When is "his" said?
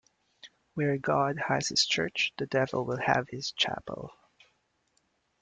1.69-1.85, 3.29-3.51